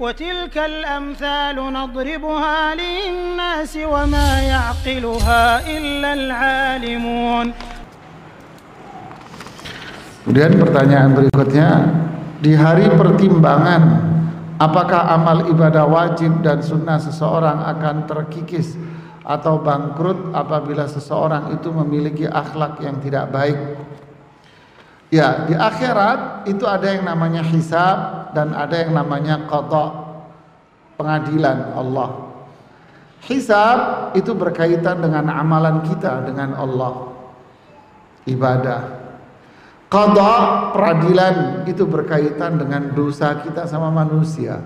وتلك 0.00 0.56
الأمثال 0.58 1.56
نضربها 1.56 2.60
للناس 2.74 3.72
وما 3.80 4.30
يعقلها 4.42 5.44
إلا 5.64 6.10
العالمون 6.12 7.46
Kemudian 10.26 10.58
pertanyaan 10.58 11.10
berikutnya 11.14 11.70
Di 12.42 12.52
hari 12.52 12.90
pertimbangan 12.92 14.12
Apakah 14.58 15.16
amal 15.16 15.48
ibadah 15.48 15.86
wajib 15.86 16.42
dan 16.42 16.60
sunnah 16.60 17.00
seseorang 17.00 17.62
akan 17.64 18.04
terkikis 18.04 18.76
Atau 19.24 19.62
bangkrut 19.64 20.34
apabila 20.36 20.84
seseorang 20.90 21.56
itu 21.56 21.72
memiliki 21.72 22.26
akhlak 22.28 22.82
yang 22.84 23.00
tidak 23.00 23.32
baik 23.32 23.56
Ya 25.08 25.46
di 25.46 25.54
akhirat 25.54 26.50
itu 26.50 26.66
ada 26.66 26.90
yang 26.90 27.06
namanya 27.06 27.46
hisab 27.46 28.19
dan 28.31 28.55
ada 28.55 28.75
yang 28.75 28.95
namanya 28.95 29.45
qadha 29.47 30.11
Pengadilan 30.95 31.73
Allah 31.75 32.31
Hisab 33.25 34.11
itu 34.17 34.33
berkaitan 34.33 35.01
dengan 35.01 35.29
amalan 35.29 35.85
kita 35.85 36.25
dengan 36.25 36.57
Allah 36.57 37.09
Ibadah 38.25 39.01
Qadha 39.91 40.71
peradilan 40.71 41.67
itu 41.67 41.83
berkaitan 41.83 42.55
dengan 42.55 42.95
dosa 42.95 43.43
kita 43.43 43.67
sama 43.67 43.91
manusia. 43.91 44.63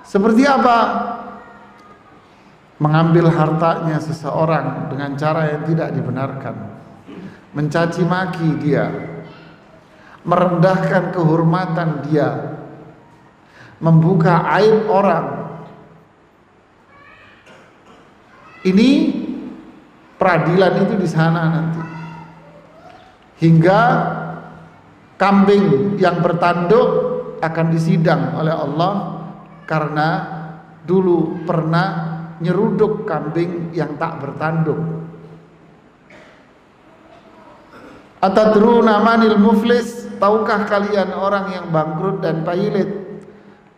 Seperti 0.00 0.48
apa? 0.48 0.78
Mengambil 2.80 3.28
hartanya 3.28 4.00
seseorang 4.00 4.88
dengan 4.88 5.12
cara 5.20 5.52
yang 5.52 5.62
tidak 5.68 5.92
dibenarkan. 5.92 6.56
Mencaci 7.52 8.02
maki 8.08 8.64
dia. 8.64 9.11
Merendahkan 10.22 11.10
kehormatan 11.10 12.06
dia. 12.06 12.58
Membuka 13.82 14.46
aib 14.58 14.86
orang. 14.86 15.26
Ini 18.62 18.90
peradilan 20.14 20.86
itu 20.86 20.94
di 20.94 21.08
sana 21.10 21.50
nanti 21.50 21.82
hingga 23.42 23.80
kambing 25.18 25.98
yang 25.98 26.22
bertanduk 26.22 26.88
akan 27.42 27.66
disidang 27.74 28.38
oleh 28.38 28.54
Allah 28.54 28.94
karena 29.66 30.08
dulu 30.86 31.42
pernah 31.42 31.86
nyeruduk 32.38 33.02
kambing 33.02 33.74
yang 33.74 33.98
tak 33.98 34.22
bertanduk. 34.22 34.78
Atadruna 38.22 39.02
manil 39.02 39.34
muflis? 39.42 40.01
Tahukah 40.22 40.70
kalian 40.70 41.10
orang 41.18 41.50
yang 41.50 41.66
bangkrut 41.74 42.22
dan 42.22 42.46
pailit? 42.46 42.86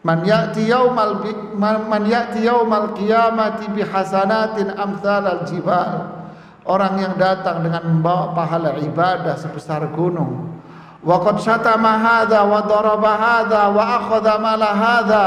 Man 0.05 0.29
ya'ti 0.29 0.69
yaumal 0.69 1.25
man 1.57 2.05
ya'ti 2.05 2.45
yaumal 2.45 2.93
qiyamati 2.93 3.73
bihasanatin 3.73 4.77
amsal 4.77 5.25
al-jibal 5.25 6.21
Orang 6.65 7.01
yang 7.01 7.17
datang 7.21 7.61
dengan 7.65 7.85
membawa 7.85 8.33
pahala 8.33 8.77
ibadah 8.81 9.37
sebesar 9.37 9.85
gunung. 9.93 10.61
Wa 11.05 11.21
qad 11.21 11.37
syatama 11.45 12.01
hadza 12.01 12.41
wa 12.41 12.65
daraba 12.65 13.13
hadza 13.21 13.69
wa 13.69 13.85
akhadha 13.85 14.35
mala 14.41 14.73
hadza. 14.73 15.25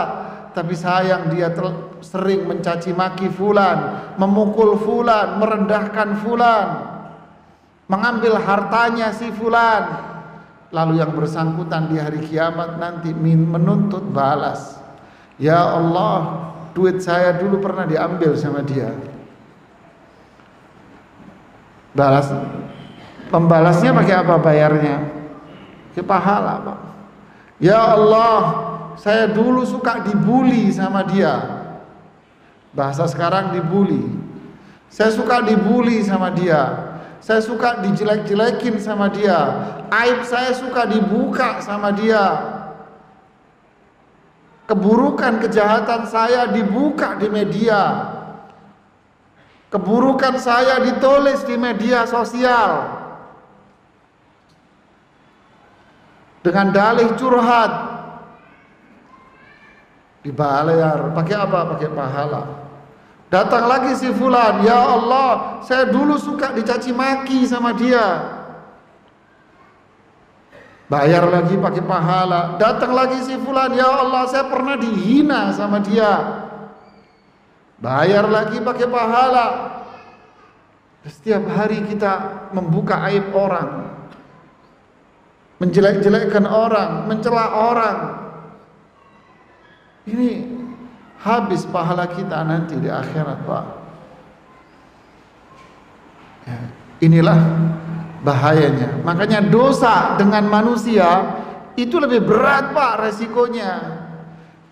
Tapi 0.57 0.73
sayang 0.73 1.29
dia 1.29 1.53
sering 2.01 2.49
mencaci 2.49 2.89
maki 2.89 3.29
fulan, 3.29 4.09
memukul 4.17 4.81
fulan, 4.81 5.37
merendahkan 5.37 6.25
fulan, 6.25 6.67
mengambil 7.85 8.41
hartanya 8.41 9.13
si 9.13 9.29
fulan. 9.37 10.16
Lalu 10.67 10.99
yang 10.99 11.15
bersangkutan 11.15 11.87
di 11.87 11.95
hari 11.95 12.19
kiamat 12.27 12.75
nanti 12.75 13.15
menuntut 13.15 14.03
balas. 14.11 14.75
Ya 15.39 15.63
Allah, 15.63 16.51
duit 16.75 16.99
saya 16.99 17.39
dulu 17.39 17.63
pernah 17.63 17.87
diambil 17.87 18.35
sama 18.35 18.59
dia. 18.67 18.91
Balas. 21.95 22.27
Pembalasnya 23.31 23.95
pakai 23.95 24.15
apa 24.19 24.35
bayarnya? 24.39 24.95
Ke 25.95 26.03
pahala 26.03 26.61
Pak. 26.61 26.79
Ya 27.57 27.79
Allah 27.97 28.39
saya 28.99 29.31
dulu 29.31 29.63
suka 29.63 30.03
dibully 30.03 30.69
sama 30.69 31.07
dia. 31.07 31.63
Bahasa 32.75 33.07
sekarang 33.07 33.55
dibully. 33.55 34.03
Saya 34.91 35.15
suka 35.15 35.41
dibully 35.41 36.03
sama 36.05 36.29
dia 36.31 36.86
saya 37.17 37.41
suka 37.41 37.81
dijelek-jelekin 37.81 38.77
sama 38.77 39.09
dia. 39.09 39.39
Aib 39.89 40.21
saya 40.27 40.53
suka 40.53 40.85
dibuka 40.85 41.59
sama 41.65 41.89
dia. 41.95 42.23
Keburukan 44.67 45.39
kejahatan 45.41 46.05
saya 46.11 46.51
dibuka 46.51 47.15
di 47.17 47.27
media. 47.31 48.13
Keburukan 49.71 50.35
saya 50.39 50.79
ditulis 50.83 51.43
di 51.47 51.55
media 51.55 52.05
sosial. 52.05 52.85
Dengan 56.45 56.71
dalih 56.71 57.11
curhat. 57.15 57.71
Dibayar. 60.21 61.11
Pakai 61.15 61.35
apa? 61.35 61.59
Pakai 61.75 61.89
pahala 61.91 62.66
datang 63.27 63.67
lagi 63.67 63.91
si 63.99 64.07
fulan 64.15 64.63
ya 64.63 64.77
Allah 64.77 65.61
saya 65.67 65.87
dulu 65.87 66.15
suka 66.15 66.55
dicaci 66.55 66.95
maki 66.95 67.43
sama 67.43 67.75
dia 67.75 68.23
bayar 70.87 71.27
lagi 71.27 71.59
pakai 71.59 71.83
pahala 71.83 72.55
datang 72.55 72.95
lagi 72.95 73.19
si 73.27 73.35
fulan 73.39 73.75
ya 73.75 73.87
Allah 73.87 74.23
saya 74.31 74.47
pernah 74.47 74.79
dihina 74.79 75.51
sama 75.51 75.83
dia 75.83 76.45
Bayar 77.77 78.25
lagi 78.25 78.57
pakai 78.57 78.89
pahala. 78.89 79.45
Setiap 81.05 81.45
hari 81.45 81.85
kita 81.85 82.49
membuka 82.51 83.05
aib 83.07 83.31
orang. 83.37 83.95
Menjelek-jelekkan 85.61 86.45
orang, 86.45 87.05
mencela 87.05 87.45
orang. 87.53 87.97
Ini 90.09 90.56
habis 91.21 91.65
pahala 91.67 92.05
kita 92.09 92.45
nanti 92.45 92.77
di 92.77 92.89
akhirat, 92.89 93.39
Pak. 93.45 93.65
Ya, 96.47 96.59
inilah 97.03 97.39
bahayanya. 98.21 99.01
Makanya 99.03 99.45
dosa 99.45 100.15
dengan 100.15 100.47
manusia 100.47 101.37
itu 101.77 101.97
lebih 101.97 102.25
berat, 102.25 102.73
Pak, 102.73 103.03
resikonya. 103.03 104.03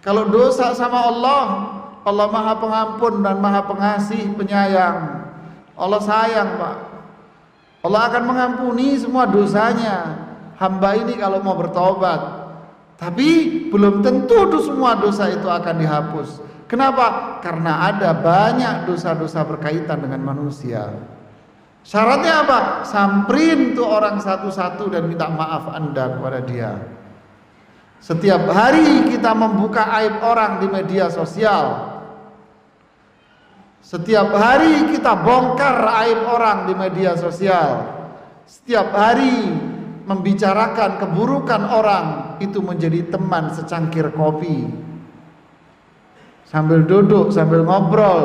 Kalau 0.05 0.29
dosa 0.29 0.73
sama 0.77 1.09
Allah, 1.09 1.43
Allah 2.05 2.27
Maha 2.29 2.53
Pengampun 2.61 3.25
dan 3.25 3.41
Maha 3.41 3.65
Pengasih, 3.65 4.37
penyayang. 4.37 5.25
Allah 5.75 6.01
sayang, 6.01 6.61
Pak. 6.61 6.77
Allah 7.85 8.01
akan 8.09 8.23
mengampuni 8.25 8.97
semua 8.97 9.29
dosanya. 9.29 10.25
Hamba 10.57 10.97
ini 10.97 11.17
kalau 11.17 11.41
mau 11.41 11.53
bertobat. 11.53 12.44
Tapi 12.95 13.27
belum 13.67 13.99
tentu 13.99 14.47
semua 14.63 14.95
dosa 14.95 15.27
itu 15.27 15.45
akan 15.45 15.75
dihapus. 15.75 16.29
Kenapa? 16.65 17.37
Karena 17.43 17.91
ada 17.91 18.15
banyak 18.15 18.89
dosa-dosa 18.89 19.45
berkaitan 19.45 20.01
dengan 20.01 20.23
manusia. 20.23 20.89
Syaratnya 21.85 22.41
apa? 22.41 22.59
Samprin 22.81 23.77
tuh 23.77 23.85
orang 23.85 24.17
satu-satu 24.17 24.89
dan 24.89 25.05
minta 25.05 25.29
maaf 25.29 25.69
Anda 25.69 26.17
kepada 26.17 26.41
dia. 26.41 26.73
Setiap 28.01 28.49
hari 28.49 29.13
kita 29.13 29.37
membuka 29.37 29.85
aib 30.01 30.17
orang 30.25 30.57
di 30.57 30.67
media 30.69 31.13
sosial, 31.13 31.95
setiap 33.85 34.33
hari 34.33 34.89
kita 34.89 35.13
bongkar 35.13 35.77
aib 36.01 36.25
orang 36.25 36.65
di 36.65 36.73
media 36.73 37.13
sosial. 37.13 37.93
Setiap 38.49 38.89
hari 38.93 39.53
membicarakan 40.09 40.97
keburukan 41.01 41.61
orang 41.69 42.05
itu 42.39 42.59
menjadi 42.59 43.07
teman 43.11 43.51
secangkir 43.53 44.11
kopi. 44.15 44.67
Sambil 46.45 46.85
duduk, 46.85 47.33
sambil 47.33 47.65
ngobrol, 47.65 48.19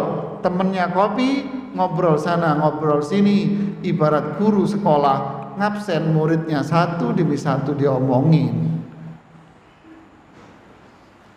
temennya 0.45 0.93
kopi, 0.93 1.49
ngobrol 1.73 2.21
sana, 2.21 2.57
ngobrol 2.59 3.01
sini, 3.01 3.57
ibarat 3.81 4.37
guru 4.37 4.69
sekolah 4.69 5.41
ngabsen 5.57 6.13
muridnya 6.15 6.65
satu 6.65 7.13
demi 7.13 7.37
satu 7.37 7.77
diomongin. 7.77 8.81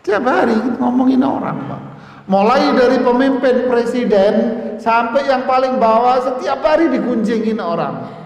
Tiap 0.04 0.24
hari 0.24 0.56
ngomongin 0.76 1.24
orang, 1.24 1.58
Pak. 1.64 1.82
Mulai 2.24 2.72
dari 2.76 3.00
pemimpin 3.04 3.68
presiden 3.68 4.32
sampai 4.80 5.28
yang 5.28 5.44
paling 5.44 5.76
bawah 5.76 6.20
setiap 6.24 6.60
hari 6.64 6.92
digunjingin 6.92 7.60
orang. 7.60 8.23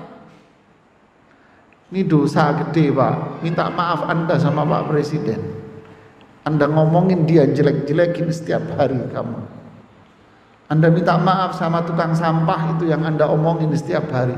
Ini 1.88 2.04
dosa 2.04 2.52
gede 2.52 2.92
pak. 2.92 3.40
Minta 3.40 3.72
maaf 3.72 4.04
anda 4.04 4.36
sama 4.36 4.64
pak 4.68 4.92
presiden. 4.92 5.40
Anda 6.44 6.68
ngomongin 6.68 7.24
dia 7.24 7.48
jelek-jelekin 7.48 8.28
setiap 8.32 8.64
hari 8.76 8.96
kamu. 9.12 9.40
Anda 10.68 10.92
minta 10.92 11.16
maaf 11.16 11.56
sama 11.56 11.80
tukang 11.84 12.12
sampah 12.12 12.76
itu 12.76 12.92
yang 12.92 13.00
anda 13.04 13.24
omongin 13.24 13.72
setiap 13.72 14.12
hari. 14.12 14.36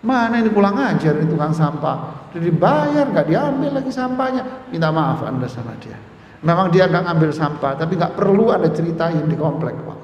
Mana 0.00 0.38
ini 0.38 0.50
pulang 0.54 0.78
ajar 0.78 1.18
ini 1.18 1.26
tukang 1.26 1.50
sampah. 1.50 2.30
Sudah 2.30 2.46
dibayar 2.46 3.04
nggak 3.10 3.26
diambil 3.26 3.82
lagi 3.82 3.90
sampahnya. 3.90 4.70
Minta 4.70 4.94
maaf 4.94 5.26
anda 5.26 5.50
sama 5.50 5.74
dia. 5.82 5.98
Memang 6.40 6.72
dia 6.72 6.88
nggak 6.88 7.04
ngambil 7.04 7.30
sampah, 7.36 7.76
tapi 7.76 8.00
nggak 8.00 8.16
perlu 8.16 8.48
ada 8.48 8.70
ceritain 8.72 9.28
di 9.28 9.36
komplek, 9.36 9.76
Pak. 9.76 9.98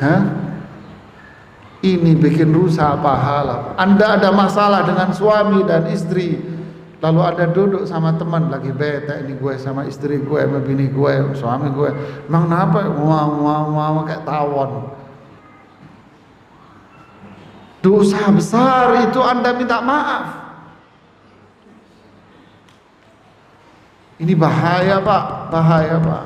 Hah? 0.00 0.22
Ini 1.98 2.14
bikin 2.14 2.54
rusak 2.54 3.02
pahala. 3.02 3.74
Anda 3.74 4.22
ada 4.22 4.30
masalah 4.30 4.86
dengan 4.86 5.10
suami 5.10 5.66
dan 5.66 5.90
istri, 5.90 6.38
lalu 7.02 7.20
ada 7.26 7.50
duduk 7.50 7.82
sama 7.90 8.14
teman 8.14 8.46
lagi 8.54 8.70
bete 8.70 9.26
ini 9.26 9.34
gue 9.34 9.58
sama 9.58 9.82
istri 9.90 10.22
gue, 10.22 10.40
sama 10.46 10.62
bini 10.62 10.86
gue, 10.94 11.34
suami 11.34 11.74
gue. 11.74 11.90
Emang 12.30 12.46
kenapa? 12.46 12.86
Wah, 13.02 13.26
wah, 13.34 13.62
wah, 13.66 14.02
kayak 14.06 14.22
tawon. 14.22 14.94
Dosa 17.82 18.30
besar 18.30 19.10
itu 19.10 19.18
Anda 19.18 19.50
minta 19.58 19.82
maaf. 19.82 20.26
Ini 24.22 24.34
bahaya 24.38 25.02
Pak, 25.02 25.24
bahaya 25.50 25.98
Pak. 25.98 26.24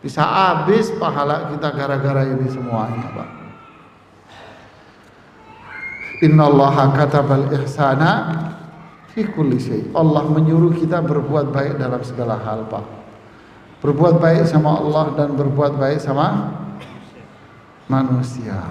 Bisa 0.00 0.24
habis 0.24 0.92
pahala 0.96 1.52
kita 1.52 1.72
gara-gara 1.76 2.24
ini 2.24 2.48
semuanya 2.48 3.04
Pak. 3.12 3.45
Innallaha 6.24 6.96
katabal 6.96 7.52
ihsana 7.52 8.10
fi 9.12 9.24
kulli 9.28 9.60
syai. 9.60 9.82
Allah 9.92 10.24
menyuruh 10.28 10.72
kita 10.72 11.04
berbuat 11.04 11.52
baik 11.52 11.76
dalam 11.76 12.00
segala 12.00 12.40
hal, 12.40 12.64
Pak. 12.72 12.84
Berbuat 13.84 14.16
baik 14.16 14.48
sama 14.48 14.80
Allah 14.80 15.12
dan 15.12 15.36
berbuat 15.36 15.76
baik 15.76 16.00
sama 16.00 16.56
manusia. 17.86 18.64